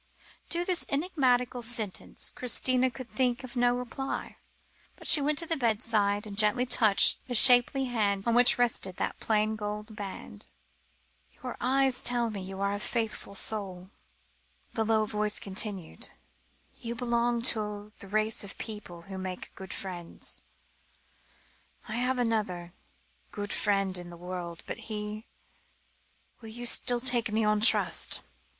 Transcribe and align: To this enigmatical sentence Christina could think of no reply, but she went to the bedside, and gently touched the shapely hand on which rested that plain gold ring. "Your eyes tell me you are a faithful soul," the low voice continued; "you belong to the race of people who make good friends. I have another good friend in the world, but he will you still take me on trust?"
To 0.49 0.65
this 0.65 0.83
enigmatical 0.89 1.61
sentence 1.61 2.31
Christina 2.31 2.89
could 2.89 3.11
think 3.11 3.43
of 3.43 3.55
no 3.55 3.75
reply, 3.75 4.37
but 4.95 5.05
she 5.05 5.21
went 5.21 5.37
to 5.37 5.45
the 5.45 5.55
bedside, 5.55 6.25
and 6.25 6.35
gently 6.35 6.65
touched 6.65 7.19
the 7.27 7.35
shapely 7.35 7.85
hand 7.85 8.23
on 8.25 8.33
which 8.33 8.57
rested 8.57 8.95
that 8.95 9.19
plain 9.19 9.55
gold 9.55 9.91
ring. 9.99 10.41
"Your 11.43 11.55
eyes 11.61 12.01
tell 12.01 12.31
me 12.31 12.41
you 12.41 12.59
are 12.61 12.73
a 12.73 12.79
faithful 12.79 13.35
soul," 13.35 13.91
the 14.73 14.83
low 14.83 15.05
voice 15.05 15.39
continued; 15.39 16.09
"you 16.79 16.95
belong 16.95 17.43
to 17.53 17.93
the 17.99 18.07
race 18.07 18.43
of 18.43 18.57
people 18.57 19.03
who 19.03 19.19
make 19.19 19.53
good 19.53 19.71
friends. 19.71 20.41
I 21.87 21.97
have 21.97 22.17
another 22.17 22.73
good 23.31 23.53
friend 23.53 23.95
in 23.99 24.09
the 24.09 24.17
world, 24.17 24.63
but 24.65 24.77
he 24.89 25.27
will 26.39 26.49
you 26.49 26.65
still 26.65 26.99
take 27.01 27.31
me 27.31 27.43
on 27.45 27.61
trust?" 27.61 28.23